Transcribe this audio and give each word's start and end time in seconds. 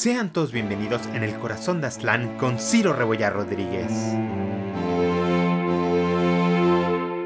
Sean 0.00 0.32
todos 0.32 0.50
bienvenidos 0.50 1.04
en 1.08 1.22
el 1.22 1.38
corazón 1.38 1.82
de 1.82 1.88
Aztlán 1.88 2.38
con 2.38 2.58
Ciro 2.58 2.94
Rebollar 2.94 3.34
Rodríguez. 3.34 3.92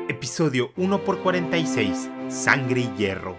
Episodio 0.08 0.72
1 0.74 0.96
x 0.96 1.16
46 1.22 2.10
Sangre 2.30 2.80
y 2.80 2.92
Hierro. 2.98 3.38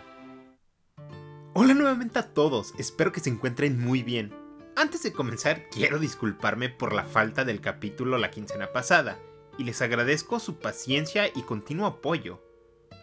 Hola 1.54 1.74
nuevamente 1.74 2.18
a 2.18 2.34
todos, 2.34 2.74
espero 2.78 3.12
que 3.12 3.20
se 3.20 3.30
encuentren 3.30 3.78
muy 3.78 4.04
bien. 4.04 4.34
Antes 4.78 5.04
de 5.04 5.12
comenzar, 5.12 5.68
quiero 5.70 6.00
disculparme 6.00 6.70
por 6.70 6.94
la 6.94 7.04
falta 7.04 7.44
del 7.44 7.60
capítulo 7.60 8.18
la 8.18 8.32
quincena 8.32 8.72
pasada, 8.72 9.20
y 9.58 9.66
les 9.66 9.82
agradezco 9.82 10.40
su 10.40 10.60
paciencia 10.60 11.28
y 11.28 11.42
continuo 11.42 11.88
apoyo. 11.88 12.45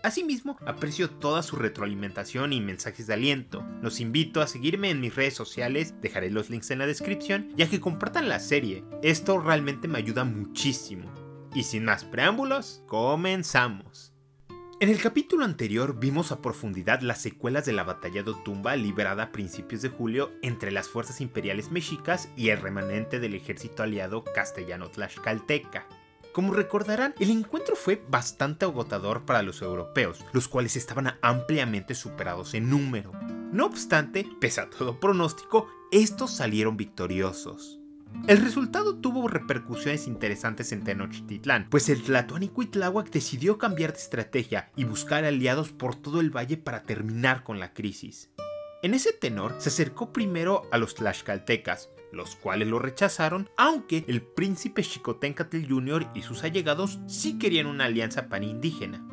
Asimismo, 0.03 0.57
aprecio 0.66 1.09
toda 1.11 1.43
su 1.43 1.55
retroalimentación 1.55 2.52
y 2.52 2.61
mensajes 2.61 3.07
de 3.07 3.14
aliento. 3.14 3.64
Los 3.82 4.01
invito 4.01 4.41
a 4.41 4.48
seguirme 4.48 4.91
en 4.91 5.01
mis 5.01 5.14
redes 5.14 5.34
sociales, 5.34 5.95
dejaré 6.01 6.30
los 6.30 6.51
links 6.51 6.73
en 6.73 6.80
la 6.80 6.87
descripción, 6.87 7.51
ya 7.56 7.70
que 7.70 7.80
compartan 7.80 8.28
la 8.28 8.41
serie. 8.41 8.84
Esto 9.02 9.38
realmente 9.38 9.87
me 9.87 9.98
ayuda 9.98 10.25
muchísimo. 10.25 11.09
Y 11.55 11.62
sin 11.62 11.84
más 11.84 12.05
preámbulos, 12.05 12.83
comenzamos. 12.88 14.12
En 14.80 14.88
el 14.88 15.01
capítulo 15.01 15.45
anterior 15.45 16.01
vimos 16.01 16.33
a 16.33 16.42
profundidad 16.42 17.03
las 17.03 17.23
secuelas 17.23 17.64
de 17.64 17.73
la 17.73 17.84
batalla 17.84 18.25
de 18.25 18.33
Otumba 18.33 18.75
liberada 18.75 19.23
a 19.23 19.30
principios 19.30 19.83
de 19.83 19.91
julio 19.91 20.33
entre 20.42 20.73
las 20.73 20.89
fuerzas 20.89 21.20
imperiales 21.20 21.70
mexicas 21.70 22.28
y 22.37 22.48
el 22.48 22.61
remanente 22.61 23.20
del 23.20 23.34
ejército 23.34 23.84
aliado 23.84 24.25
castellano-tlaxcalteca. 24.25 25.87
Como 26.32 26.54
recordarán, 26.54 27.14
el 27.18 27.30
encuentro 27.30 27.77
fue 27.77 28.02
bastante 28.09 28.64
agotador 28.64 29.27
para 29.27 29.42
los 29.42 29.60
europeos, 29.60 30.24
los 30.32 30.48
cuales 30.48 30.77
estaban 30.77 31.14
ampliamente 31.20 31.95
superados 31.95 32.55
en 32.55 32.70
número. 32.70 33.12
No 33.52 33.66
obstante, 33.66 34.27
pese 34.41 34.62
a 34.62 34.70
todo 34.70 34.98
pronóstico, 34.98 35.68
estos 35.91 36.30
salieron 36.30 36.78
victoriosos. 36.78 37.78
El 38.27 38.39
resultado 38.39 38.97
tuvo 38.97 39.28
repercusiones 39.28 40.06
interesantes 40.06 40.72
en 40.72 40.84
Tenochtitlán, 40.84 41.69
pues 41.69 41.91
el 41.91 42.02
Tlatoani 42.02 42.48
Cuitláhuac 42.48 43.11
decidió 43.11 43.58
cambiar 43.58 43.92
de 43.92 43.98
estrategia 43.98 44.70
y 44.74 44.84
buscar 44.84 45.24
aliados 45.24 45.70
por 45.70 45.96
todo 45.96 46.20
el 46.20 46.34
valle 46.34 46.56
para 46.56 46.83
terminar 46.83 47.42
con 47.42 47.61
la 47.61 47.74
crisis. 47.74 48.30
En 48.83 48.94
ese 48.94 49.12
tenor, 49.12 49.56
se 49.58 49.69
acercó 49.69 50.12
primero 50.12 50.62
a 50.72 50.78
los 50.78 50.94
tlaxcaltecas, 50.94 51.91
los 52.12 52.36
cuales 52.36 52.68
lo 52.68 52.78
rechazaron, 52.78 53.48
aunque 53.56 54.05
el 54.06 54.22
príncipe 54.22 54.82
Xicoténcatl 54.82 55.66
Jr. 55.66 56.08
y 56.14 56.22
sus 56.22 56.44
allegados 56.44 57.00
sí 57.06 57.38
querían 57.38 57.66
una 57.66 57.86
alianza 57.86 58.28
panindígena. 58.28 59.06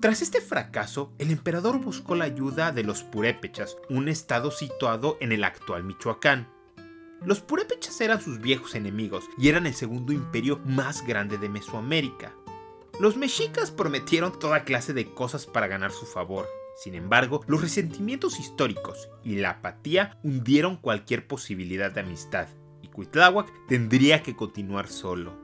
Tras 0.00 0.22
este 0.22 0.40
fracaso, 0.40 1.12
el 1.18 1.32
emperador 1.32 1.80
buscó 1.80 2.14
la 2.14 2.24
ayuda 2.24 2.70
de 2.70 2.84
los 2.84 3.02
purépechas, 3.02 3.76
un 3.90 4.08
estado 4.08 4.52
situado 4.52 5.16
en 5.20 5.32
el 5.32 5.42
actual 5.42 5.82
Michoacán. 5.82 6.48
Los 7.24 7.40
purépechas 7.40 8.00
eran 8.00 8.20
sus 8.20 8.38
viejos 8.38 8.76
enemigos 8.76 9.24
y 9.36 9.48
eran 9.48 9.66
el 9.66 9.74
segundo 9.74 10.12
imperio 10.12 10.60
más 10.64 11.04
grande 11.04 11.36
de 11.36 11.48
Mesoamérica. 11.48 12.32
Los 13.00 13.16
mexicas 13.16 13.72
prometieron 13.72 14.38
toda 14.38 14.62
clase 14.62 14.92
de 14.92 15.12
cosas 15.12 15.46
para 15.46 15.66
ganar 15.66 15.90
su 15.90 16.06
favor, 16.06 16.46
sin 16.78 16.94
embargo, 16.94 17.44
los 17.48 17.60
resentimientos 17.60 18.38
históricos 18.38 19.08
y 19.24 19.34
la 19.34 19.50
apatía 19.50 20.16
hundieron 20.22 20.76
cualquier 20.76 21.26
posibilidad 21.26 21.90
de 21.90 22.02
amistad, 22.02 22.46
y 22.82 22.86
Cuitláhuac 22.86 23.50
tendría 23.66 24.22
que 24.22 24.36
continuar 24.36 24.86
solo. 24.86 25.36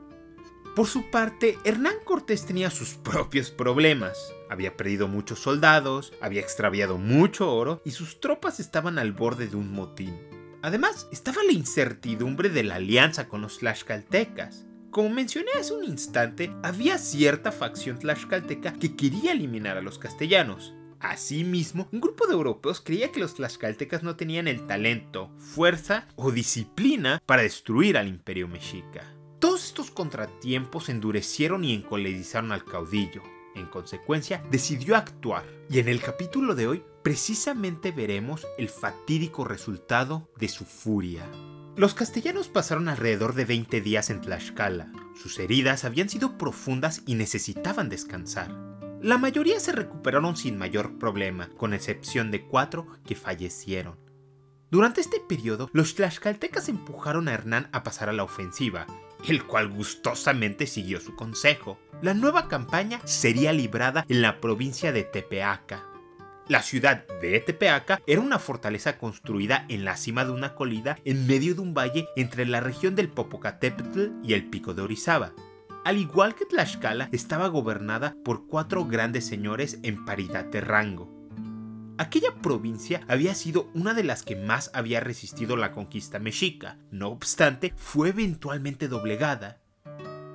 Por 0.77 0.87
su 0.87 1.11
parte, 1.11 1.57
Hernán 1.65 1.95
Cortés 2.05 2.45
tenía 2.45 2.69
sus 2.69 2.93
propios 2.93 3.51
problemas. 3.51 4.33
Había 4.49 4.77
perdido 4.77 5.09
muchos 5.09 5.39
soldados, 5.39 6.13
había 6.21 6.39
extraviado 6.39 6.97
mucho 6.97 7.53
oro 7.53 7.81
y 7.83 7.91
sus 7.91 8.21
tropas 8.21 8.61
estaban 8.61 8.97
al 8.97 9.11
borde 9.11 9.47
de 9.47 9.57
un 9.57 9.73
motín. 9.73 10.17
Además, 10.61 11.09
estaba 11.11 11.43
la 11.43 11.51
incertidumbre 11.51 12.47
de 12.47 12.63
la 12.63 12.75
alianza 12.75 13.27
con 13.27 13.41
los 13.41 13.57
tlaxcaltecas. 13.57 14.65
Como 14.89 15.09
mencioné 15.09 15.51
hace 15.59 15.73
un 15.73 15.83
instante, 15.83 16.55
había 16.63 16.97
cierta 16.97 17.51
facción 17.51 17.99
tlaxcalteca 17.99 18.71
que 18.71 18.95
quería 18.95 19.33
eliminar 19.33 19.75
a 19.77 19.81
los 19.81 19.99
castellanos, 19.99 20.73
Asimismo, 21.09 21.87
un 21.91 22.01
grupo 22.01 22.25
de 22.25 22.33
europeos 22.33 22.81
creía 22.81 23.11
que 23.11 23.19
los 23.19 23.35
tlaxcaltecas 23.35 24.01
no 24.01 24.15
tenían 24.15 24.47
el 24.47 24.65
talento, 24.65 25.29
fuerza 25.37 26.07
o 26.15 26.31
disciplina 26.31 27.21
para 27.27 27.43
destruir 27.43 27.95
al 27.95 28.07
imperio 28.07 28.47
mexica. 28.47 29.03
Todos 29.37 29.65
estos 29.65 29.91
contratiempos 29.91 30.89
endurecieron 30.89 31.63
y 31.63 31.75
encolerizaron 31.75 32.51
al 32.51 32.65
caudillo. 32.65 33.21
En 33.53 33.67
consecuencia, 33.67 34.43
decidió 34.49 34.95
actuar. 34.95 35.45
Y 35.69 35.77
en 35.77 35.89
el 35.89 36.01
capítulo 36.01 36.55
de 36.55 36.67
hoy, 36.67 36.83
precisamente 37.03 37.91
veremos 37.91 38.47
el 38.57 38.67
fatídico 38.67 39.45
resultado 39.45 40.27
de 40.37 40.47
su 40.47 40.65
furia. 40.65 41.23
Los 41.75 41.93
castellanos 41.93 42.47
pasaron 42.47 42.89
alrededor 42.89 43.35
de 43.35 43.45
20 43.45 43.79
días 43.81 44.09
en 44.09 44.21
Tlaxcala. 44.21 44.91
Sus 45.21 45.37
heridas 45.37 45.85
habían 45.85 46.09
sido 46.09 46.39
profundas 46.39 47.03
y 47.05 47.13
necesitaban 47.13 47.89
descansar. 47.89 48.75
La 49.01 49.17
mayoría 49.17 49.59
se 49.59 49.71
recuperaron 49.71 50.35
sin 50.35 50.57
mayor 50.57 50.97
problema, 50.97 51.49
con 51.57 51.73
excepción 51.73 52.31
de 52.31 52.45
cuatro 52.45 52.87
que 53.05 53.15
fallecieron. 53.15 53.97
Durante 54.71 55.01
este 55.01 55.19
periodo, 55.19 55.69
los 55.73 55.95
tlaxcaltecas 55.95 56.69
empujaron 56.69 57.27
a 57.27 57.33
Hernán 57.33 57.69
a 57.71 57.83
pasar 57.83 58.09
a 58.09 58.13
la 58.13 58.23
ofensiva, 58.23 58.87
el 59.27 59.45
cual 59.45 59.69
gustosamente 59.69 60.67
siguió 60.67 60.99
su 60.99 61.15
consejo. 61.15 61.79
La 62.01 62.13
nueva 62.13 62.47
campaña 62.47 62.99
sería 63.05 63.53
librada 63.53 64.05
en 64.09 64.21
la 64.21 64.41
provincia 64.41 64.91
de 64.91 65.03
Tepeaca. 65.03 65.83
La 66.47 66.61
ciudad 66.61 67.07
de 67.21 67.39
Tepeaca 67.39 68.01
era 68.05 68.21
una 68.21 68.37
fortaleza 68.37 68.97
construida 68.97 69.65
en 69.69 69.83
la 69.83 69.97
cima 69.97 70.25
de 70.25 70.31
una 70.31 70.55
colina 70.55 70.97
en 71.03 71.25
medio 71.25 71.55
de 71.55 71.61
un 71.61 71.73
valle 71.73 72.07
entre 72.15 72.45
la 72.45 72.59
región 72.59 72.95
del 72.95 73.09
Popocatépetl 73.09 74.11
y 74.23 74.33
el 74.33 74.49
pico 74.49 74.73
de 74.73 74.83
Orizaba. 74.83 75.33
Al 75.85 75.99
igual 75.99 76.33
que 76.33 76.45
Tlaxcala, 76.45 77.09
estaba 77.11 77.47
gobernada 77.47 78.15
por 78.25 78.47
cuatro 78.47 78.85
grandes 78.85 79.23
señores 79.27 79.77
en 79.83 80.03
paridad 80.03 80.43
de 80.45 80.59
rango. 80.59 81.13
Aquella 81.99 82.33
provincia 82.41 83.01
había 83.07 83.35
sido 83.35 83.69
una 83.75 83.93
de 83.93 84.03
las 84.03 84.23
que 84.23 84.35
más 84.35 84.71
había 84.73 84.99
resistido 84.99 85.55
la 85.55 85.71
conquista 85.71 86.17
mexica, 86.17 86.79
no 86.89 87.09
obstante, 87.09 87.71
fue 87.77 88.09
eventualmente 88.09 88.87
doblegada. 88.87 89.61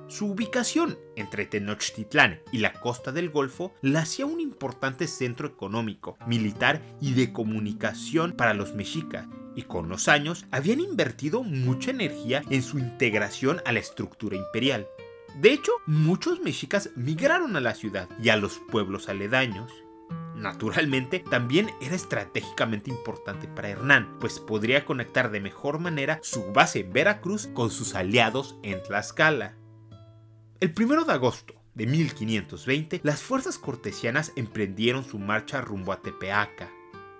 Su 0.07 0.27
ubicación 0.27 0.97
entre 1.17 1.47
Tenochtitlán 1.47 2.39
y 2.53 2.59
la 2.59 2.71
costa 2.71 3.11
del 3.11 3.29
Golfo 3.29 3.73
la 3.81 4.03
hacía 4.03 4.25
un 4.25 4.39
importante 4.39 5.05
centro 5.05 5.49
económico, 5.49 6.17
militar 6.25 6.81
y 7.01 7.11
de 7.11 7.33
comunicación 7.33 8.31
para 8.31 8.53
los 8.53 8.73
mexicas, 8.73 9.27
y 9.53 9.63
con 9.63 9.89
los 9.89 10.07
años 10.07 10.45
habían 10.49 10.79
invertido 10.79 11.43
mucha 11.43 11.91
energía 11.91 12.41
en 12.49 12.63
su 12.63 12.79
integración 12.79 13.61
a 13.65 13.73
la 13.73 13.79
estructura 13.79 14.37
imperial. 14.37 14.87
De 15.35 15.53
hecho, 15.53 15.71
muchos 15.85 16.41
mexicas 16.41 16.89
migraron 16.95 17.55
a 17.55 17.61
la 17.61 17.73
ciudad 17.73 18.09
y 18.21 18.29
a 18.29 18.35
los 18.35 18.59
pueblos 18.69 19.09
aledaños. 19.09 19.71
Naturalmente, 20.35 21.19
también 21.19 21.69
era 21.81 21.95
estratégicamente 21.95 22.89
importante 22.89 23.47
para 23.47 23.69
Hernán, 23.69 24.17
pues 24.19 24.39
podría 24.39 24.85
conectar 24.85 25.31
de 25.31 25.39
mejor 25.39 25.79
manera 25.79 26.19
su 26.23 26.51
base 26.51 26.79
en 26.81 26.93
Veracruz 26.93 27.47
con 27.47 27.69
sus 27.69 27.95
aliados 27.95 28.55
en 28.63 28.81
Tlaxcala. 28.83 29.55
El 30.59 30.73
1 30.77 31.05
de 31.05 31.13
agosto 31.13 31.55
de 31.75 31.87
1520, 31.87 33.01
las 33.03 33.21
fuerzas 33.21 33.57
cortesianas 33.57 34.33
emprendieron 34.35 35.03
su 35.05 35.17
marcha 35.19 35.61
rumbo 35.61 35.93
a 35.93 36.01
Tepeaca. 36.01 36.69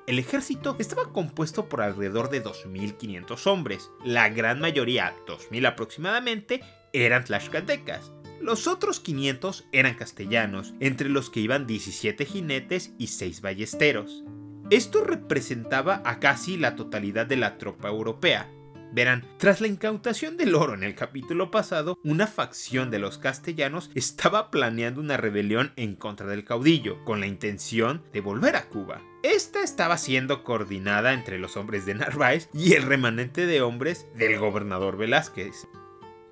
El 0.08 0.20
ejército 0.20 0.76
estaba 0.80 1.14
compuesto 1.14 1.70
por 1.70 1.82
alrededor 1.82 2.30
de 2.30 2.44
2.500 2.44 3.48
hombres, 3.48 3.90
la 4.04 4.30
gran 4.30 4.60
mayoría, 4.60 5.16
2.000 5.26 5.68
aproximadamente, 5.68 6.62
eran 6.94 7.24
tlaxcaltecas. 7.24 8.12
Los 8.42 8.68
otros 8.68 9.00
500 9.00 9.68
eran 9.72 9.96
castellanos, 9.96 10.74
entre 10.80 11.10
los 11.10 11.30
que 11.30 11.42
iban 11.42 11.68
17 11.68 12.26
jinetes 12.26 12.94
y 12.98 13.08
6 13.08 13.42
ballesteros. 13.42 14.24
Esto 14.72 15.04
representaba 15.04 16.02
a 16.06 16.20
casi 16.20 16.58
la 16.58 16.76
totalidad 16.76 17.26
de 17.26 17.38
la 17.38 17.58
tropa 17.58 17.90
europea. 17.90 18.50
Verán, 18.94 19.26
tras 19.38 19.62
la 19.62 19.68
incautación 19.68 20.38
del 20.38 20.56
oro 20.56 20.74
en 20.74 20.84
el 20.84 20.96
capítulo 20.96 21.50
pasado, 21.50 21.98
una 22.04 22.28
facción 22.28 22.92
de 22.92 23.00
los 23.00 23.18
castellanos 23.18 23.90
estaba 23.96 24.52
planeando 24.52 25.00
una 25.00 25.18
rebelión 25.18 25.72
en 25.78 25.96
contra 25.96 26.28
del 26.28 26.44
caudillo, 26.44 27.04
con 27.06 27.20
la 27.20 27.28
intención 27.28 28.04
de 28.12 28.22
volver 28.22 28.56
a 28.56 28.68
Cuba. 28.68 29.02
Esta 29.24 29.62
estaba 29.62 29.98
siendo 29.98 30.44
coordinada 30.44 31.14
entre 31.14 31.38
los 31.38 31.56
hombres 31.56 31.86
de 31.86 31.96
Narváez 31.96 32.50
y 32.54 32.74
el 32.74 32.84
remanente 32.84 33.46
de 33.46 33.62
hombres 33.62 34.08
del 34.16 34.40
gobernador 34.40 34.98
Velázquez. 34.98 35.68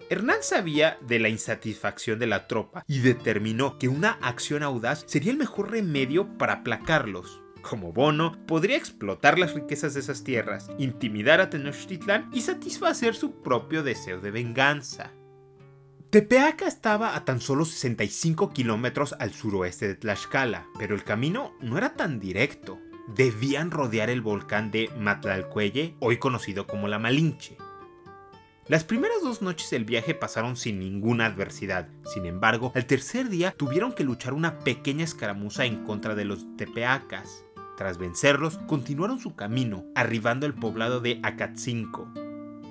Hernán 0.09 0.39
sabía 0.41 0.97
de 1.01 1.19
la 1.19 1.29
insatisfacción 1.29 2.17
de 2.17 2.25
la 2.25 2.47
tropa 2.47 2.83
y 2.87 2.99
determinó 2.99 3.77
que 3.77 3.87
una 3.87 4.13
acción 4.23 4.63
audaz 4.63 5.03
sería 5.05 5.31
el 5.31 5.37
mejor 5.37 5.69
remedio 5.69 6.35
para 6.39 6.53
aplacarlos. 6.53 7.43
Como 7.61 7.93
bono, 7.93 8.43
podría 8.47 8.77
explotar 8.77 9.37
las 9.37 9.53
riquezas 9.53 9.93
de 9.93 9.99
esas 9.99 10.23
tierras, 10.23 10.71
intimidar 10.79 11.41
a 11.41 11.51
Tenochtitlán 11.51 12.31
y 12.33 12.41
satisfacer 12.41 13.13
su 13.13 13.41
propio 13.43 13.83
deseo 13.83 14.19
de 14.19 14.31
venganza. 14.31 15.11
Tepeaca 16.09 16.65
estaba 16.65 17.15
a 17.15 17.23
tan 17.23 17.39
solo 17.39 17.63
65 17.63 18.49
kilómetros 18.49 19.13
al 19.19 19.31
suroeste 19.31 19.87
de 19.87 19.95
Tlaxcala, 19.95 20.65
pero 20.79 20.95
el 20.95 21.03
camino 21.03 21.53
no 21.61 21.77
era 21.77 21.93
tan 21.93 22.19
directo. 22.19 22.79
debían 23.15 23.71
rodear 23.71 24.09
el 24.09 24.21
volcán 24.21 24.69
de 24.71 24.89
Matlalcuelle, 24.97 25.95
hoy 25.99 26.17
conocido 26.17 26.67
como 26.67 26.87
la 26.87 26.99
Malinche. 26.99 27.57
Las 28.69 28.83
primeras 28.83 29.23
dos 29.23 29.41
noches 29.41 29.71
del 29.71 29.83
viaje 29.83 30.13
pasaron 30.13 30.55
sin 30.55 30.77
ninguna 30.77 31.25
adversidad. 31.25 31.89
Sin 32.05 32.27
embargo, 32.27 32.71
al 32.75 32.85
tercer 32.85 33.27
día 33.27 33.49
tuvieron 33.57 33.93
que 33.93 34.03
luchar 34.03 34.33
una 34.33 34.59
pequeña 34.59 35.03
escaramuza 35.03 35.65
en 35.65 35.83
contra 35.85 36.13
de 36.13 36.23
los 36.23 36.45
tepeacas. 36.55 37.43
Tras 37.77 37.97
vencerlos, 37.97 38.59
continuaron 38.67 39.19
su 39.19 39.35
camino, 39.35 39.85
arribando 39.95 40.45
al 40.45 40.53
poblado 40.53 40.99
de 40.99 41.19
Acatzinco. 41.23 42.13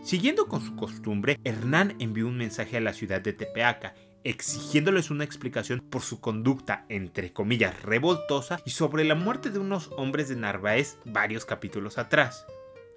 Siguiendo 0.05 0.47
con 0.47 0.61
su 0.61 0.77
costumbre, 0.77 1.41
Hernán 1.43 1.97
envió 1.99 2.29
un 2.29 2.37
mensaje 2.37 2.77
a 2.77 2.81
la 2.81 2.93
ciudad 2.93 3.21
de 3.21 3.33
Tepeaca, 3.33 3.95
exigiéndoles 4.23 5.11
una 5.11 5.25
explicación 5.25 5.81
por 5.81 6.03
su 6.03 6.21
conducta, 6.21 6.87
entre 6.89 7.33
comillas, 7.33 7.83
revoltosa 7.83 8.61
y 8.65 8.71
sobre 8.71 9.03
la 9.03 9.17
muerte 9.17 9.51
de 9.51 9.59
unos 9.59 9.91
hombres 9.97 10.29
de 10.29 10.37
Narváez 10.37 10.97
varios 11.05 11.45
capítulos 11.45 11.99
atrás. 11.99 12.47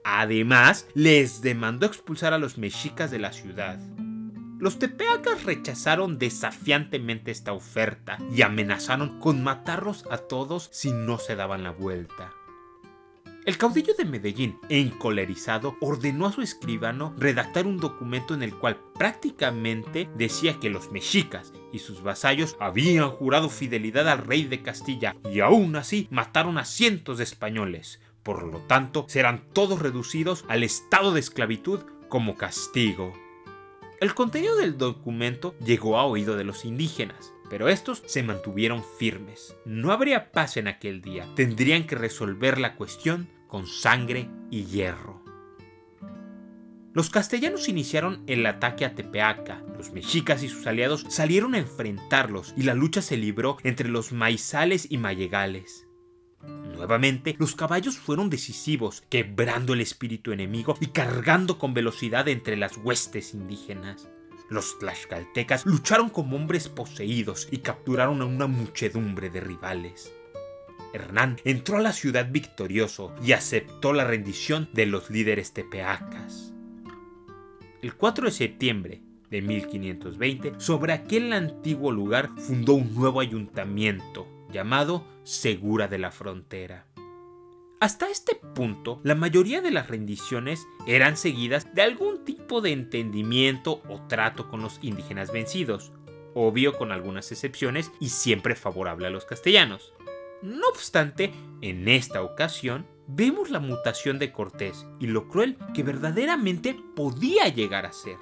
Además, 0.03 0.88
les 0.94 1.42
demandó 1.42 1.86
expulsar 1.86 2.33
a 2.33 2.38
los 2.38 2.57
mexicas 2.57 3.12
de 3.12 3.19
la 3.19 3.33
ciudad. 3.33 3.80
Los 4.59 4.77
tepeacas 4.77 5.44
rechazaron 5.44 6.19
desafiantemente 6.19 7.31
esta 7.31 7.51
oferta 7.53 8.18
y 8.31 8.44
amenazaron 8.44 9.19
con 9.19 9.44
matarlos 9.44 10.06
a 10.12 10.18
todos 10.18 10.69
si 10.71 10.92
no 10.92 11.18
se 11.18 11.36
daban 11.36 11.63
la 11.63 11.71
vuelta. 11.71 12.31
El 13.44 13.57
caudillo 13.57 13.95
de 13.95 14.06
Medellín, 14.06 14.59
encolerizado, 14.69 15.75
ordenó 15.81 16.27
a 16.27 16.31
su 16.31 16.44
escribano 16.44 17.15
redactar 17.18 17.65
un 17.65 17.77
documento 17.77 18.36
en 18.36 18.44
el 18.44 18.54
cual 18.54 18.77
prácticamente 18.94 20.07
decía 20.15 20.59
que 20.59 20.69
los 20.69 20.92
mexicas 20.92 21.51
y 21.74 21.80
sus 21.80 22.04
vasallos 22.04 22.56
habían 22.59 23.09
jurado 23.09 23.50
fidelidad 23.50 24.07
al 24.09 24.19
rey 24.19 24.44
de 24.44 24.62
Castilla 24.62 25.15
y 25.33 25.39
aún 25.39 25.75
así 25.75 26.07
mataron 26.12 26.59
a 26.59 26.65
cientos 26.65 27.18
de 27.18 27.24
españoles. 27.24 28.00
Por 28.23 28.44
lo 28.44 28.59
tanto, 28.59 29.06
serán 29.07 29.44
todos 29.53 29.79
reducidos 29.79 30.45
al 30.47 30.63
estado 30.63 31.13
de 31.13 31.19
esclavitud 31.19 31.79
como 32.07 32.35
castigo. 32.35 33.13
El 34.00 34.13
contenido 34.13 34.56
del 34.56 34.77
documento 34.77 35.56
llegó 35.59 35.97
a 35.97 36.06
oído 36.06 36.35
de 36.35 36.44
los 36.44 36.65
indígenas, 36.65 37.33
pero 37.50 37.68
estos 37.69 38.03
se 38.06 38.23
mantuvieron 38.23 38.83
firmes. 38.97 39.56
No 39.65 39.91
habría 39.91 40.31
paz 40.31 40.57
en 40.57 40.68
aquel 40.68 41.01
día. 41.01 41.27
Tendrían 41.35 41.85
que 41.85 41.95
resolver 41.95 42.59
la 42.59 42.75
cuestión 42.75 43.29
con 43.47 43.68
sangre 43.68 44.29
y 44.50 44.65
hierro. 44.65 45.21
Los 46.94 47.09
castellanos 47.09 47.69
iniciaron 47.69 48.23
el 48.27 48.45
ataque 48.45 48.85
a 48.85 48.95
Tepeaca. 48.95 49.63
Los 49.77 49.91
mexicas 49.91 50.44
y 50.44 50.50
sus 50.50 50.68
aliados 50.68 51.06
salieron 51.09 51.56
a 51.56 51.59
enfrentarlos 51.59 52.53
y 52.57 52.63
la 52.63 52.73
lucha 52.73 53.01
se 53.01 53.18
libró 53.18 53.57
entre 53.63 53.88
los 53.88 54.12
maizales 54.12 54.88
y 54.89 54.97
mayegales. 54.97 55.88
Nuevamente, 56.44 57.36
los 57.38 57.56
caballos 57.56 57.98
fueron 57.98 58.30
decisivos, 58.30 59.04
quebrando 59.10 59.74
el 59.74 59.82
espíritu 59.82 60.32
enemigo 60.32 60.76
y 60.80 60.88
cargando 60.88 61.60
con 61.60 61.74
velocidad 61.74 62.28
entre 62.28 62.58
las 62.58 62.78
huestes 62.78 63.34
indígenas. 63.34 64.10
Los 64.50 64.80
tlaxcaltecas 64.80 65.66
lucharon 65.66 66.10
como 66.10 66.36
hombres 66.36 66.70
poseídos 66.70 67.48
y 67.52 67.60
capturaron 67.60 68.22
a 68.22 68.26
una 68.26 68.48
muchedumbre 68.48 69.30
de 69.30 69.42
rivales. 69.42 70.12
Hernán 70.94 71.38
entró 71.46 71.78
a 71.78 71.82
la 71.82 71.94
ciudad 71.94 72.30
victorioso 72.32 73.14
y 73.24 73.32
aceptó 73.32 73.94
la 73.94 74.04
rendición 74.04 74.68
de 74.74 74.88
los 74.88 75.10
líderes 75.10 75.54
tepeacas. 75.54 76.54
El 77.82 77.96
4 77.96 78.26
de 78.26 78.32
septiembre 78.32 79.02
de 79.30 79.42
1520, 79.42 80.56
sobre 80.58 80.94
aquel 80.94 81.32
antiguo 81.32 81.92
lugar 81.92 82.30
fundó 82.38 82.74
un 82.74 82.94
nuevo 82.94 83.22
ayuntamiento 83.22 84.28
llamado 84.51 85.06
Segura 85.24 85.88
de 85.88 85.98
la 85.98 86.12
Frontera. 86.12 86.86
Hasta 87.80 88.09
este 88.09 88.36
punto, 88.36 89.00
la 89.03 89.15
mayoría 89.15 89.59
de 89.62 89.71
las 89.71 89.88
rendiciones 89.88 90.68
eran 90.86 91.18
seguidas 91.18 91.74
de 91.74 91.81
algún 91.81 92.24
tipo 92.24 92.62
de 92.62 92.74
entendimiento 92.74 93.81
o 93.89 94.06
trato 94.07 94.50
con 94.50 94.62
los 94.62 94.77
indígenas 94.83 95.31
vencidos, 95.31 95.92
obvio 96.36 96.77
con 96.77 96.92
algunas 96.92 97.31
excepciones 97.31 97.92
y 98.00 98.09
siempre 98.09 98.56
favorable 98.56 99.07
a 99.07 99.09
los 99.09 99.25
castellanos. 99.25 99.94
No 100.44 100.68
obstante, 100.69 101.33
en 101.62 101.88
esta 101.88 102.21
ocasión 102.21 102.86
vemos 103.07 103.50
la 103.50 103.59
mutación 103.59 104.19
de 104.19 104.31
Cortés 104.31 104.86
y 105.00 105.07
lo 105.07 105.27
cruel 105.27 105.57
que 105.74 105.83
verdaderamente 105.83 106.75
podía 106.95 107.47
llegar 107.47 107.86
a 107.86 107.94
ser. 107.94 108.18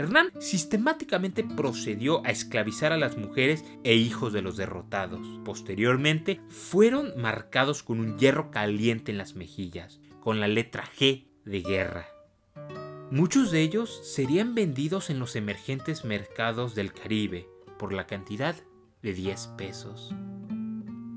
Hernán 0.00 0.30
sistemáticamente 0.40 1.44
procedió 1.44 2.24
a 2.24 2.30
esclavizar 2.30 2.90
a 2.92 2.96
las 2.96 3.18
mujeres 3.18 3.66
e 3.84 3.94
hijos 3.94 4.32
de 4.32 4.40
los 4.40 4.56
derrotados. 4.56 5.20
Posteriormente, 5.44 6.40
fueron 6.48 7.12
marcados 7.18 7.82
con 7.82 8.00
un 8.00 8.18
hierro 8.18 8.50
caliente 8.50 9.12
en 9.12 9.18
las 9.18 9.34
mejillas, 9.34 10.00
con 10.20 10.40
la 10.40 10.48
letra 10.48 10.84
G 10.98 11.26
de 11.44 11.60
guerra. 11.60 12.08
Muchos 13.10 13.50
de 13.50 13.60
ellos 13.60 14.00
serían 14.02 14.54
vendidos 14.54 15.10
en 15.10 15.18
los 15.18 15.36
emergentes 15.36 16.06
mercados 16.06 16.74
del 16.74 16.94
Caribe 16.94 17.46
por 17.78 17.92
la 17.92 18.06
cantidad 18.06 18.56
de 19.02 19.12
10 19.12 19.48
pesos. 19.58 20.14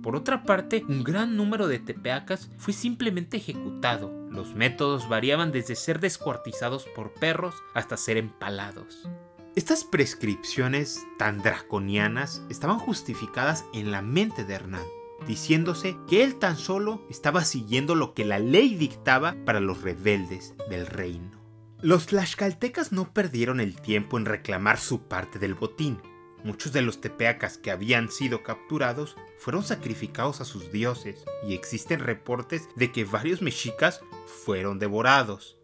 Por 0.02 0.18
otra 0.18 0.44
parte, 0.44 0.84
un 0.90 1.06
gran 1.06 1.38
número 1.38 1.70
de 1.70 1.80
tepeacas 1.80 2.52
fue 2.58 2.74
simplemente 2.74 3.38
ejecutado. 3.38 4.23
Los 4.34 4.56
métodos 4.56 5.08
variaban 5.08 5.52
desde 5.52 5.76
ser 5.76 6.00
descuartizados 6.00 6.88
por 6.96 7.14
perros 7.14 7.54
hasta 7.76 7.98
ser 7.98 8.18
empalados. 8.18 9.08
Estas 9.56 9.84
prescripciones 9.84 11.06
tan 11.20 11.44
draconianas 11.44 12.42
estaban 12.50 12.80
justificadas 12.80 13.64
en 13.76 13.92
la 13.92 14.02
mente 14.02 14.44
de 14.44 14.56
Hernán, 14.56 14.86
diciéndose 15.28 15.96
que 16.08 16.24
él 16.24 16.40
tan 16.40 16.58
solo 16.58 17.06
estaba 17.12 17.46
siguiendo 17.46 17.94
lo 17.94 18.16
que 18.16 18.26
la 18.26 18.40
ley 18.40 18.74
dictaba 18.74 19.36
para 19.46 19.60
los 19.60 19.84
rebeldes 19.84 20.56
del 20.68 20.88
reino. 20.88 21.40
Los 21.84 22.08
tlaxcaltecas 22.08 22.92
no 22.92 23.14
perdieron 23.14 23.60
el 23.60 23.80
tiempo 23.80 24.18
en 24.18 24.26
reclamar 24.26 24.80
su 24.80 25.04
parte 25.04 25.38
del 25.38 25.54
botín, 25.54 26.02
Muchos 26.44 26.74
de 26.74 26.82
los 26.82 27.00
tepeacas 27.00 27.58
que 27.58 27.72
habían 27.72 28.12
sido 28.12 28.44
capturados 28.44 29.16
fueron 29.38 29.64
sacrificados 29.64 30.42
a 30.42 30.46
sus 30.46 30.72
dioses 30.72 31.24
y 31.48 31.54
existen 31.54 32.00
reportes 32.00 32.68
de 32.76 32.92
que 32.92 33.06
varios 33.06 33.42
mexicas 33.42 34.02
fueron 34.44 34.78
devorados. 34.78 35.58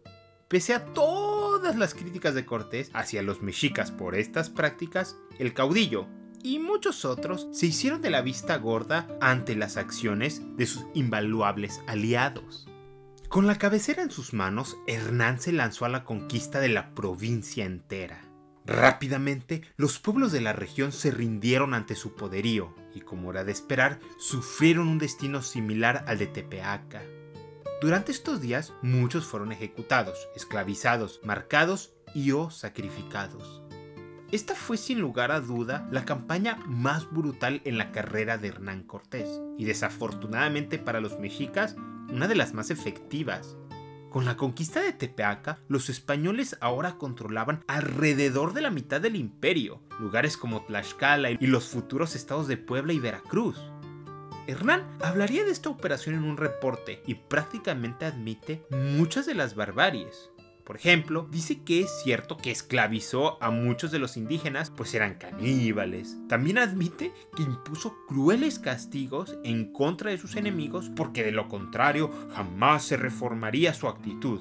Pese 0.48 0.74
a 0.74 0.86
todas 0.86 1.76
las 1.76 1.94
críticas 1.94 2.34
de 2.34 2.46
Cortés 2.46 2.90
hacia 2.94 3.22
los 3.22 3.42
mexicas 3.42 3.90
por 3.90 4.14
estas 4.14 4.48
prácticas, 4.48 5.16
el 5.38 5.52
caudillo 5.52 6.06
y 6.42 6.58
muchos 6.58 7.04
otros 7.04 7.46
se 7.52 7.66
hicieron 7.66 8.00
de 8.00 8.10
la 8.10 8.22
vista 8.22 8.56
gorda 8.56 9.06
ante 9.20 9.54
las 9.56 9.76
acciones 9.76 10.42
de 10.56 10.66
sus 10.66 10.86
invaluables 10.94 11.82
aliados. 11.86 12.66
Con 13.28 13.46
la 13.46 13.58
cabecera 13.58 14.02
en 14.02 14.10
sus 14.10 14.32
manos, 14.32 14.76
Hernán 14.86 15.40
se 15.40 15.52
lanzó 15.52 15.84
a 15.84 15.88
la 15.90 16.04
conquista 16.04 16.58
de 16.58 16.70
la 16.70 16.94
provincia 16.94 17.64
entera. 17.64 18.29
Rápidamente, 18.66 19.62
los 19.76 19.98
pueblos 19.98 20.32
de 20.32 20.40
la 20.40 20.52
región 20.52 20.92
se 20.92 21.10
rindieron 21.10 21.74
ante 21.74 21.94
su 21.94 22.14
poderío 22.14 22.74
y, 22.94 23.00
como 23.00 23.30
era 23.30 23.44
de 23.44 23.52
esperar, 23.52 24.00
sufrieron 24.18 24.88
un 24.88 24.98
destino 24.98 25.42
similar 25.42 26.04
al 26.06 26.18
de 26.18 26.26
Tepeaca. 26.26 27.02
Durante 27.80 28.12
estos 28.12 28.40
días, 28.40 28.74
muchos 28.82 29.24
fueron 29.24 29.52
ejecutados, 29.52 30.28
esclavizados, 30.36 31.20
marcados 31.24 31.94
y 32.14 32.32
o 32.32 32.50
sacrificados. 32.50 33.62
Esta 34.32 34.54
fue 34.54 34.76
sin 34.76 35.00
lugar 35.00 35.32
a 35.32 35.40
duda 35.40 35.88
la 35.90 36.04
campaña 36.04 36.56
más 36.66 37.10
brutal 37.10 37.62
en 37.64 37.78
la 37.78 37.90
carrera 37.90 38.38
de 38.38 38.48
Hernán 38.48 38.84
Cortés 38.84 39.40
y 39.58 39.64
desafortunadamente 39.64 40.78
para 40.78 41.00
los 41.00 41.18
mexicas 41.18 41.74
una 42.12 42.28
de 42.28 42.36
las 42.36 42.54
más 42.54 42.70
efectivas, 42.70 43.56
con 44.10 44.24
la 44.24 44.36
conquista 44.36 44.82
de 44.82 44.92
Tepeaca, 44.92 45.60
los 45.68 45.88
españoles 45.88 46.56
ahora 46.60 46.98
controlaban 46.98 47.64
alrededor 47.68 48.52
de 48.52 48.60
la 48.60 48.70
mitad 48.70 49.00
del 49.00 49.16
imperio, 49.16 49.80
lugares 49.98 50.36
como 50.36 50.62
Tlaxcala 50.64 51.30
y 51.30 51.46
los 51.46 51.68
futuros 51.68 52.16
estados 52.16 52.48
de 52.48 52.56
Puebla 52.56 52.92
y 52.92 52.98
Veracruz. 52.98 53.56
Hernán 54.46 54.84
hablaría 55.00 55.44
de 55.44 55.52
esta 55.52 55.70
operación 55.70 56.16
en 56.16 56.24
un 56.24 56.36
reporte 56.36 57.02
y 57.06 57.14
prácticamente 57.14 58.04
admite 58.04 58.64
muchas 58.70 59.26
de 59.26 59.34
las 59.34 59.54
barbaries, 59.54 60.30
por 60.70 60.76
ejemplo, 60.76 61.26
dice 61.28 61.64
que 61.64 61.80
es 61.80 61.90
cierto 62.04 62.36
que 62.36 62.52
esclavizó 62.52 63.42
a 63.42 63.50
muchos 63.50 63.90
de 63.90 63.98
los 63.98 64.16
indígenas, 64.16 64.70
pues 64.70 64.94
eran 64.94 65.16
caníbales. 65.16 66.16
También 66.28 66.58
admite 66.58 67.12
que 67.34 67.42
impuso 67.42 67.96
crueles 68.06 68.60
castigos 68.60 69.36
en 69.42 69.72
contra 69.72 70.12
de 70.12 70.18
sus 70.18 70.36
enemigos 70.36 70.88
porque 70.94 71.24
de 71.24 71.32
lo 71.32 71.48
contrario 71.48 72.12
jamás 72.36 72.84
se 72.84 72.96
reformaría 72.96 73.74
su 73.74 73.88
actitud. 73.88 74.38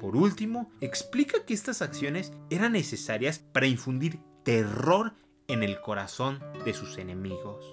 Por 0.00 0.16
último, 0.16 0.68
explica 0.80 1.44
que 1.46 1.54
estas 1.54 1.80
acciones 1.80 2.32
eran 2.50 2.72
necesarias 2.72 3.38
para 3.38 3.68
infundir 3.68 4.18
terror 4.42 5.14
en 5.46 5.62
el 5.62 5.80
corazón 5.80 6.40
de 6.64 6.74
sus 6.74 6.98
enemigos. 6.98 7.72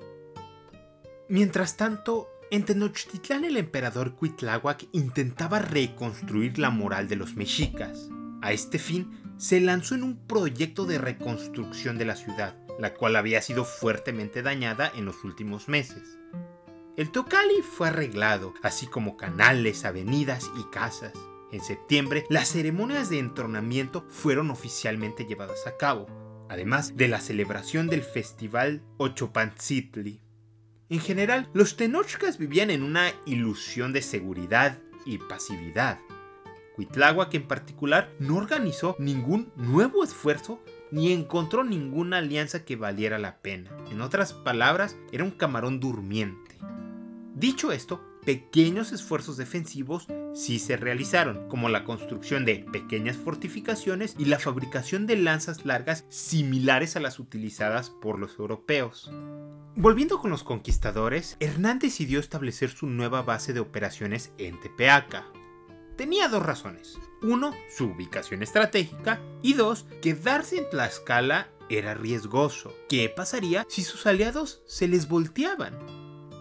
Mientras 1.27 1.75
tanto, 1.75 2.27
en 2.51 2.65
Tenochtitlán 2.65 3.46
el 3.46 3.58
emperador 3.58 4.15
Cuitláhuac 4.15 4.88
intentaba 4.91 5.60
reconstruir 5.60 6.58
la 6.58 6.70
moral 6.70 7.08
de 7.08 7.15
los 7.15 7.36
mexicas. 7.36 8.10
A 8.41 8.51
este 8.53 8.79
fin, 8.79 9.36
se 9.38 9.62
lanzó 9.62 9.96
en 9.96 10.03
un 10.03 10.18
proyecto 10.27 10.86
de 10.86 10.98
reconstrucción 10.98 11.98
de 11.98 12.06
la 12.06 12.15
ciudad, 12.15 12.58
la 12.79 12.94
cual 12.94 13.15
había 13.15 13.41
sido 13.41 13.65
fuertemente 13.65 14.41
dañada 14.41 14.91
en 14.96 15.06
los 15.06 15.24
últimos 15.24 15.70
meses. 15.70 16.18
El 16.98 17.12
Tocali 17.12 17.62
fue 17.62 17.88
arreglado, 17.89 18.53
así 18.63 18.88
como 18.88 19.15
canales, 19.15 19.86
avenidas 19.86 20.50
y 20.60 20.63
casas. 20.72 21.13
En 21.51 21.62
septiembre, 21.62 22.25
las 22.29 22.50
ceremonias 22.50 23.10
de 23.10 23.20
entronamiento 23.20 24.06
fueron 24.10 24.51
oficialmente 24.51 25.25
llevadas 25.25 25.65
a 25.68 25.77
cabo, 25.77 26.08
además 26.50 26.98
de 26.98 27.08
la 27.08 27.22
celebración 27.22 27.88
del 27.88 28.01
festival 28.01 28.84
Ochopanzitli. 28.98 30.20
En 30.89 31.00
general, 31.00 31.48
los 31.53 31.75
tenochcas 31.75 32.39
vivían 32.39 32.72
en 32.72 32.81
una 32.81 33.12
ilusión 33.27 33.93
de 33.93 34.01
seguridad 34.01 34.79
y 35.05 35.19
pasividad. 35.19 36.00
Cuitláhuac 36.75 37.34
en 37.36 37.48
particular 37.48 38.12
no 38.19 38.38
organizó 38.38 38.96
ningún 38.98 39.51
nuevo 39.55 40.03
esfuerzo 40.03 40.63
ni 40.91 41.12
encontró 41.12 41.63
ninguna 41.63 42.17
alianza 42.17 42.65
que 42.65 42.75
valiera 42.75 43.19
la 43.19 43.38
pena. 43.38 43.69
En 43.91 44.01
otras 44.01 44.34
palabras, 44.34 44.98
era 45.12 45.24
un 45.24 45.31
camarón 45.31 45.79
durmiente. 45.79 46.58
Dicho 47.36 47.72
esto, 47.72 48.03
pequeños 48.25 48.91
esfuerzos 48.91 49.38
defensivos 49.38 50.08
sí 50.34 50.58
se 50.58 50.75
realizaron, 50.75 51.48
como 51.50 51.69
la 51.69 51.84
construcción 51.84 52.46
de 52.46 52.65
pequeñas 52.72 53.17
fortificaciones 53.17 54.15
y 54.17 54.25
la 54.25 54.39
fabricación 54.39 55.05
de 55.05 55.17
lanzas 55.17 55.65
largas 55.65 56.05
similares 56.10 56.96
a 56.96 57.00
las 57.00 57.19
utilizadas 57.19 57.91
por 57.91 58.17
los 58.17 58.39
europeos. 58.39 59.12
Volviendo 59.76 60.20
con 60.20 60.32
los 60.32 60.44
conquistadores, 60.44 61.38
Hernán 61.40 61.80
decidió 61.80 62.20
establecer 62.20 62.70
su 62.70 62.88
nueva 62.88 63.22
base 63.22 63.54
de 63.54 63.60
operaciones 63.60 64.32
en 64.38 64.60
Tepeaca. 64.60 65.26
Tenía 65.96 66.28
dos 66.28 66.44
razones. 66.44 66.98
Uno, 67.22 67.54
su 67.70 67.86
ubicación 67.86 68.42
estratégica 68.42 69.22
y 69.42 69.54
dos, 69.54 69.86
quedarse 70.02 70.58
en 70.58 70.70
Tlaxcala 70.70 71.50
era 71.70 71.94
riesgoso. 71.94 72.74
¿Qué 72.90 73.10
pasaría 73.10 73.66
si 73.70 73.84
sus 73.84 74.06
aliados 74.06 74.62
se 74.66 74.88
les 74.88 75.08
volteaban? 75.08 75.78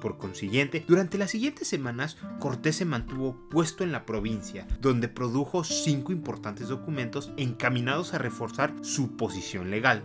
Por 0.00 0.16
consiguiente, 0.16 0.84
durante 0.86 1.18
las 1.18 1.30
siguientes 1.30 1.68
semanas, 1.68 2.16
Cortés 2.38 2.76
se 2.76 2.84
mantuvo 2.84 3.36
puesto 3.50 3.84
en 3.84 3.92
la 3.92 4.06
provincia, 4.06 4.66
donde 4.80 5.08
produjo 5.08 5.64
cinco 5.64 6.12
importantes 6.12 6.68
documentos 6.68 7.32
encaminados 7.36 8.14
a 8.14 8.18
reforzar 8.18 8.74
su 8.82 9.16
posición 9.16 9.70
legal. 9.70 10.04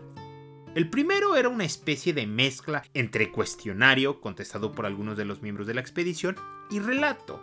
El 0.75 0.89
primero 0.89 1.35
era 1.35 1.49
una 1.49 1.65
especie 1.65 2.13
de 2.13 2.25
mezcla 2.25 2.83
entre 2.95 3.31
cuestionario, 3.31 4.19
contestado 4.19 4.71
por 4.71 4.87
algunos 4.87 5.15
de 5.17 5.25
los 5.25 5.43
miembros 5.43 5.67
de 5.67 5.75
la 5.75 5.81
expedición, 5.81 6.35
y 6.71 6.79
relato. 6.79 7.39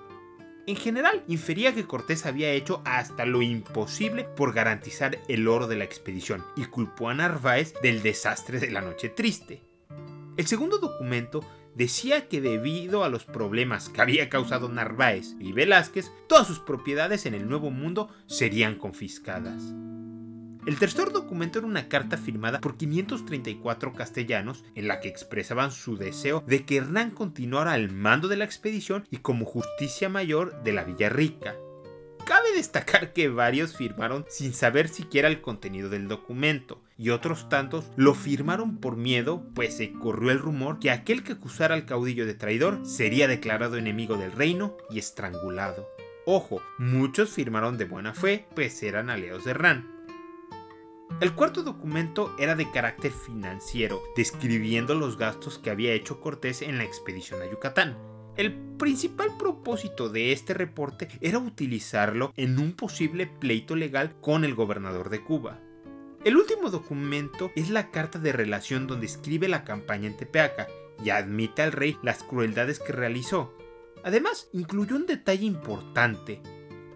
En 0.67 0.75
general, 0.75 1.23
infería 1.29 1.73
que 1.73 1.87
Cortés 1.87 2.27
había 2.27 2.51
hecho 2.51 2.83
hasta 2.85 3.27
lo 3.27 3.41
imposible 3.41 4.25
por 4.25 4.53
garantizar 4.53 5.21
el 5.29 5.47
oro 5.47 5.69
de 5.69 5.77
la 5.77 5.85
expedición 5.85 6.45
y 6.57 6.65
culpó 6.65 7.09
a 7.09 7.15
Narváez 7.15 7.75
del 7.83 8.03
desastre 8.03 8.59
de 8.59 8.73
la 8.73 8.81
Noche 8.81 9.09
Triste. 9.09 9.63
El 10.37 10.49
segundo 10.49 10.79
documento 10.79 11.45
decía 11.77 12.27
que 12.27 12.41
debido 12.41 13.05
a 13.05 13.09
los 13.09 13.25
problemas 13.25 13.89
que 13.89 14.01
había 14.01 14.29
causado 14.29 14.69
Narváez 14.69 15.37
y 15.39 15.53
Velázquez, 15.53 16.11
todas 16.29 16.49
sus 16.49 16.59
propiedades 16.59 17.27
en 17.27 17.35
el 17.35 17.49
Nuevo 17.49 17.71
Mundo 17.71 18.09
serían 18.27 18.75
confiscadas. 18.75 19.73
El 20.67 20.79
tercer 20.79 21.11
documento 21.11 21.59
era 21.59 21.67
una 21.67 21.88
carta 21.88 22.19
firmada 22.19 22.61
por 22.61 22.76
534 22.76 23.95
castellanos 23.95 24.62
en 24.75 24.88
la 24.88 25.00
que 25.00 25.09
expresaban 25.09 25.73
su 25.73 25.97
deseo 25.97 26.45
de 26.47 26.64
que 26.67 26.76
Hernán 26.76 27.12
continuara 27.12 27.73
al 27.73 27.90
mando 27.90 28.29
de 28.29 28.37
la 28.37 28.45
expedición 28.45 29.07
y 29.11 29.19
como 29.19 29.47
justicia 29.47 30.11
mayor 30.11 30.62
de 30.62 30.73
la 30.73 30.85
Villa 30.85 31.09
Rica. 31.09 31.55
Cabe 32.26 32.52
destacar 32.55 33.14
que 33.14 33.29
varios 33.29 33.75
firmaron 33.75 34.26
sin 34.29 34.52
saber 34.52 34.88
siquiera 34.88 35.29
el 35.29 35.40
contenido 35.40 35.88
del 35.88 36.07
documento, 36.07 36.81
y 36.99 37.11
otros 37.11 37.49
tantos 37.49 37.87
lo 37.97 38.14
firmaron 38.14 38.76
por 38.76 38.97
miedo, 38.97 39.43
pues 39.55 39.79
se 39.79 39.93
corrió 39.93 40.31
el 40.31 40.38
rumor 40.38 40.79
que 40.79 40.90
aquel 40.90 41.25
que 41.25 41.33
acusara 41.33 41.75
al 41.75 41.87
caudillo 41.87 42.26
de 42.26 42.35
traidor 42.35 42.85
sería 42.85 43.26
declarado 43.26 43.79
enemigo 43.79 44.17
del 44.17 44.33
reino 44.33 44.76
y 44.90 44.99
estrangulado. 44.99 45.88
Ojo, 46.26 46.61
muchos 46.79 47.31
firmaron 47.31 47.79
de 47.79 47.87
buena 47.87 48.12
fe, 48.12 48.47
pues 48.55 48.83
eran 48.83 49.09
aliados 49.09 49.47
de 49.47 49.52
Hernán. 49.52 50.00
El 51.19 51.35
cuarto 51.35 51.62
documento 51.62 52.35
era 52.38 52.55
de 52.55 52.71
carácter 52.71 53.12
financiero, 53.12 54.02
describiendo 54.17 54.95
los 54.95 55.19
gastos 55.19 55.59
que 55.59 55.69
había 55.69 55.93
hecho 55.93 56.21
Cortés 56.21 56.62
en 56.62 56.79
la 56.79 56.85
expedición 56.85 57.43
a 57.43 57.50
Yucatán. 57.50 57.99
El 58.37 58.55
principal 58.79 59.37
propósito 59.37 60.09
de 60.09 60.33
este 60.33 60.55
reporte 60.55 61.09
era 61.21 61.38
utilizarlo 61.38 62.33
en 62.37 62.59
un 62.59 62.73
posible 62.73 63.26
pleito 63.26 63.76
legal 63.76 64.17
con 64.23 64.45
el 64.45 64.55
gobernador 64.55 65.11
de 65.11 65.23
Cuba. 65.23 65.61
El 66.25 66.37
último 66.37 66.71
documento 66.71 67.50
es 67.55 67.69
la 67.69 67.90
carta 67.90 68.19
de 68.19 68.33
relación 68.33 68.87
donde 68.87 69.07
escribe 69.07 69.49
la 69.49 69.64
campaña 69.64 70.07
en 70.07 70.17
Tepeaca 70.17 70.69
y 71.05 71.11
admite 71.11 71.61
al 71.61 71.73
rey 71.73 71.99
las 72.02 72.23
crueldades 72.23 72.79
que 72.79 72.93
realizó. 72.93 73.55
Además, 74.05 74.49
incluyó 74.52 74.97
un 74.97 75.07
detalle 75.07 75.45
importante, 75.45 76.40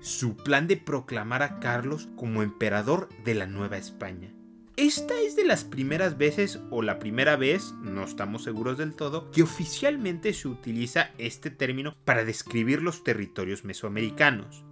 su 0.05 0.37
plan 0.37 0.69
de 0.69 0.77
proclamar 0.77 1.43
a 1.43 1.59
Carlos 1.61 2.11
como 2.15 2.43
emperador 2.43 3.09
de 3.25 3.35
la 3.35 3.47
Nueva 3.47 3.79
España. 3.79 4.35
Esta 4.77 5.19
es 5.21 5.35
de 5.35 5.47
las 5.47 5.65
primeras 5.65 6.19
veces 6.19 6.61
o 6.71 6.83
la 6.83 6.99
primera 6.99 7.37
vez, 7.37 7.73
no 7.81 8.05
estamos 8.05 8.43
seguros 8.43 8.77
del 8.77 8.95
todo, 8.95 9.31
que 9.31 9.43
oficialmente 9.43 10.35
se 10.35 10.49
utiliza 10.49 11.11
este 11.17 11.51
término 11.51 11.97
para 12.05 12.25
describir 12.25 12.83
los 12.83 13.03
territorios 13.03 13.65
mesoamericanos. 13.65 14.65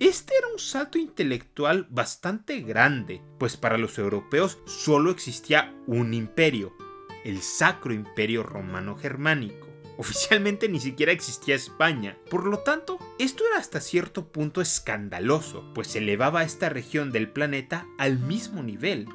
Este 0.00 0.34
era 0.36 0.48
un 0.48 0.58
salto 0.58 0.98
intelectual 0.98 1.86
bastante 1.88 2.60
grande, 2.62 3.22
pues 3.38 3.56
para 3.56 3.78
los 3.78 3.96
europeos 3.98 4.58
solo 4.66 5.10
existía 5.12 5.72
un 5.86 6.14
imperio, 6.14 6.72
el 7.24 7.42
Sacro 7.42 7.94
Imperio 7.94 8.42
Romano 8.42 8.96
Germánico. 8.96 9.63
Oficialmente 9.96 10.68
ni 10.68 10.80
siquiera 10.80 11.12
existía 11.12 11.54
España. 11.54 12.16
Por 12.30 12.46
lo 12.46 12.58
tanto, 12.58 12.98
esto 13.18 13.44
era 13.46 13.58
hasta 13.58 13.80
cierto 13.80 14.26
punto 14.26 14.60
escandaloso, 14.60 15.64
pues 15.74 15.94
elevaba 15.94 16.40
a 16.40 16.44
esta 16.44 16.68
región 16.68 17.12
del 17.12 17.30
planeta 17.30 17.86
al 17.98 18.18
mismo 18.18 18.62
nivel. 18.62 19.06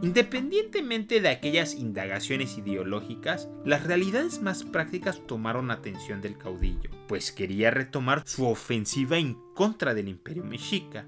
Independientemente 0.00 1.20
de 1.20 1.28
aquellas 1.28 1.74
indagaciones 1.74 2.56
ideológicas, 2.56 3.48
las 3.64 3.84
realidades 3.84 4.40
más 4.40 4.62
prácticas 4.62 5.26
tomaron 5.26 5.72
atención 5.72 6.20
del 6.20 6.38
caudillo, 6.38 6.90
pues 7.08 7.32
quería 7.32 7.72
retomar 7.72 8.22
su 8.24 8.46
ofensiva 8.46 9.18
en 9.18 9.34
contra 9.54 9.94
del 9.94 10.08
imperio 10.08 10.44
mexica. 10.44 11.06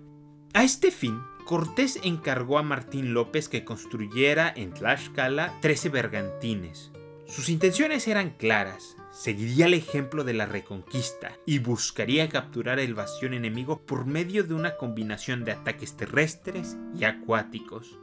A 0.55 0.65
este 0.65 0.91
fin, 0.91 1.21
Cortés 1.47 2.01
encargó 2.03 2.59
a 2.59 2.65
Martín 2.65 3.15
López 3.15 3.49
que 3.49 3.65
construyera 3.65 4.53
en 4.55 4.73
Tlaxcala 4.73 5.57
13 5.63 5.89
bergantines. 5.89 6.90
Sus 7.31 7.49
intenciones 7.49 8.09
eran 8.09 8.31
claras, 8.31 8.97
seguiría 9.13 9.67
el 9.67 9.75
ejemplo 9.75 10.25
de 10.25 10.35
la 10.35 10.47
reconquista 10.47 11.39
y 11.47 11.61
buscaría 11.61 12.29
capturar 12.29 12.81
el 12.81 12.95
bastión 12.95 13.35
enemigo 13.35 13.87
por 13.87 14.05
medio 14.05 14.43
de 14.43 14.55
una 14.55 14.77
combinación 14.77 15.45
de 15.45 15.53
ataques 15.53 15.97
terrestres 15.97 16.77
y 16.99 17.05
acuáticos. 17.05 18.01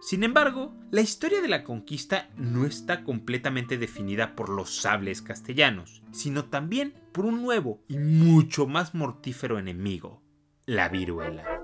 Sin 0.00 0.24
embargo, 0.24 0.74
la 0.90 1.00
historia 1.00 1.40
de 1.40 1.48
la 1.48 1.62
conquista 1.62 2.28
no 2.36 2.66
está 2.66 3.04
completamente 3.04 3.78
definida 3.78 4.34
por 4.34 4.48
los 4.48 4.74
sables 4.74 5.22
castellanos, 5.22 6.02
sino 6.10 6.46
también 6.46 6.94
por 7.12 7.24
un 7.24 7.40
nuevo 7.40 7.84
y 7.86 7.98
mucho 7.98 8.66
más 8.66 8.96
mortífero 8.96 9.60
enemigo, 9.60 10.22
la 10.66 10.88
viruela. 10.88 11.57